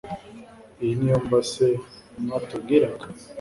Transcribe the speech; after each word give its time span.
iyi 0.81 0.93
niyo 0.97 1.17
mva 1.25 1.39
se 1.51 1.67
mwatubwiraga 2.21 3.05